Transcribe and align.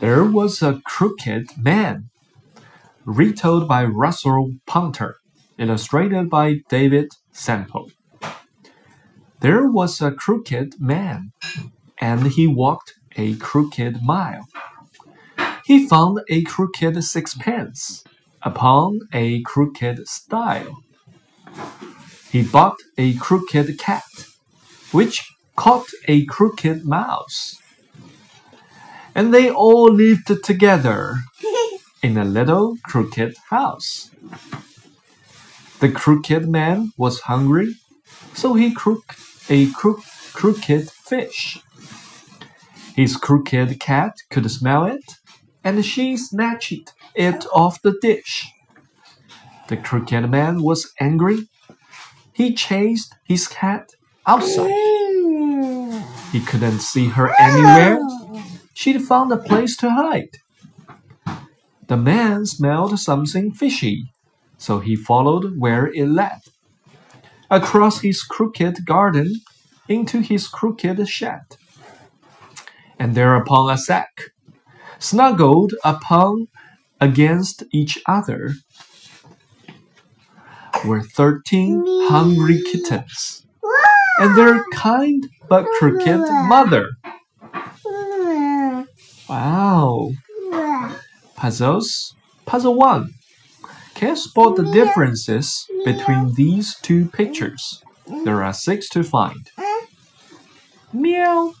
There 0.00 0.24
was 0.24 0.62
a 0.62 0.80
crooked 0.84 1.56
man. 1.56 2.10
Retold 3.04 3.68
by 3.68 3.84
Russell 3.84 4.52
Punter. 4.66 5.16
Illustrated 5.58 6.30
by 6.30 6.60
David 6.68 7.10
Semple. 7.32 7.90
There 9.40 9.68
was 9.70 10.02
a 10.02 10.10
crooked 10.12 10.80
man, 10.80 11.32
and 12.00 12.28
he 12.28 12.46
walked 12.46 12.94
a 13.16 13.36
crooked 13.36 14.02
mile. 14.02 14.46
He 15.64 15.86
found 15.88 16.20
a 16.28 16.42
crooked 16.42 17.02
sixpence 17.04 18.04
upon 18.42 19.00
a 19.12 19.42
crooked 19.42 20.08
stile. 20.08 20.78
He 22.32 22.42
bought 22.42 22.78
a 22.98 23.14
crooked 23.14 23.78
cat, 23.78 24.04
which 24.92 25.30
caught 25.56 25.86
a 26.08 26.24
crooked 26.26 26.84
mouse. 26.84 27.56
And 29.14 29.32
they 29.32 29.50
all 29.50 29.92
lived 29.92 30.30
together 30.44 31.18
in 32.02 32.16
a 32.16 32.24
little 32.24 32.76
crooked 32.84 33.36
house. 33.50 34.10
The 35.80 35.90
crooked 35.90 36.48
man 36.48 36.92
was 36.96 37.20
hungry, 37.20 37.74
so 38.34 38.54
he 38.54 38.74
cooked 38.74 39.18
a 39.48 39.70
crook 39.72 40.00
crooked 40.32 40.90
fish. 40.90 41.60
His 42.96 43.16
crooked 43.16 43.78
cat 43.80 44.14
could 44.30 44.50
smell 44.50 44.84
it, 44.84 45.04
and 45.62 45.84
she 45.84 46.16
snatched 46.16 46.92
it 47.14 47.46
off 47.52 47.82
the 47.82 47.96
dish. 48.00 48.50
The 49.68 49.76
crooked 49.76 50.30
man 50.30 50.62
was 50.62 50.92
angry. 51.00 51.48
He 52.32 52.54
chased 52.54 53.14
his 53.24 53.48
cat 53.48 53.90
outside. 54.26 54.70
Mm. 54.70 56.02
He 56.32 56.40
couldn't 56.40 56.80
see 56.80 57.08
her 57.08 57.32
anywhere. 57.38 57.98
She'd 58.74 59.02
found 59.02 59.32
a 59.32 59.36
place 59.36 59.76
to 59.78 59.90
hide. 59.90 60.38
The 61.86 61.96
man 61.96 62.46
smelled 62.46 62.98
something 62.98 63.52
fishy, 63.52 64.04
so 64.58 64.80
he 64.80 64.96
followed 64.96 65.58
where 65.58 65.86
it 65.86 66.08
led. 66.08 66.40
Across 67.50 68.00
his 68.00 68.22
crooked 68.22 68.84
garden, 68.86 69.34
into 69.88 70.20
his 70.20 70.48
crooked 70.48 71.06
shed. 71.08 71.42
And 72.98 73.14
there 73.14 73.36
upon 73.36 73.70
a 73.70 73.78
sack, 73.78 74.30
snuggled 74.98 75.74
upon 75.84 76.48
against 77.00 77.64
each 77.70 77.98
other, 78.06 78.54
were 80.84 81.02
thirteen 81.02 81.84
hungry 82.08 82.62
kittens, 82.62 83.46
and 84.20 84.36
their 84.36 84.64
kind 84.72 85.28
but 85.48 85.66
crooked 85.78 86.20
mother. 86.48 86.88
Wow. 89.34 90.12
Puzzles. 91.34 92.14
Puzzle 92.46 92.76
1. 92.76 93.14
Can 93.96 94.10
you 94.10 94.16
spot 94.16 94.54
the 94.54 94.62
differences 94.62 95.66
between 95.84 96.34
these 96.34 96.76
two 96.76 97.08
pictures? 97.08 97.82
There 98.22 98.44
are 98.44 98.52
six 98.52 98.88
to 98.90 99.02
find. 99.02 99.50
Meow. 100.92 101.52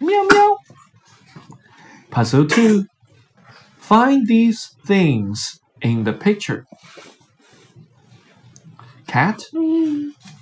Meow 0.00 0.26
meow. 0.30 0.56
Puzzle 2.08 2.46
2. 2.46 2.86
Find 3.76 4.26
these 4.26 4.74
things 4.86 5.60
in 5.82 6.04
the 6.04 6.14
picture. 6.14 6.64
Cat, 9.06 9.42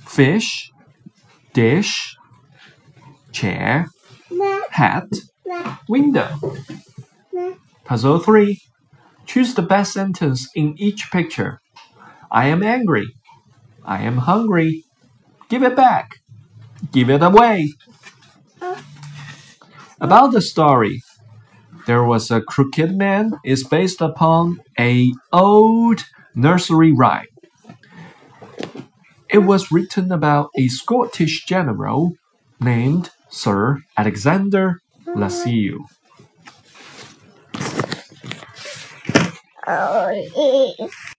fish, 0.07 0.71
dish, 1.53 2.17
chair, 3.33 3.89
hat, 4.71 5.09
window. 5.89 6.29
Puzzle 7.85 8.19
3. 8.19 8.59
Choose 9.27 9.55
the 9.55 9.63
best 9.63 9.93
sentence 9.93 10.49
in 10.55 10.75
each 10.79 11.11
picture. 11.11 11.61
I 12.31 12.47
am 12.49 12.63
angry. 12.63 13.07
I 13.85 14.03
am 14.03 14.19
hungry. 14.19 14.85
Give 15.49 15.63
it 15.63 15.77
back. 15.77 16.17
Give 16.93 17.11
it 17.11 17.23
away. 17.23 17.73
About 20.01 20.33
the 20.33 20.41
story. 20.41 21.03
There 21.87 22.05
was 22.05 22.31
a 22.31 22.41
crooked 22.41 22.97
man 22.97 23.33
is 23.45 23.65
based 23.65 24.01
upon 24.01 24.61
a 24.79 25.13
old 25.33 26.05
nursery 26.35 26.93
rhyme. 26.93 27.27
It 29.29 29.39
was 29.39 29.73
written 29.73 30.13
about 30.13 30.51
a 30.57 30.69
Scottish 30.69 31.45
general 31.47 32.13
named 32.61 33.11
Sir 33.31 33.79
Alexander 33.97 34.79
Leslie. 35.15 35.77
Oh, 39.67 40.09
eh. 40.11 40.89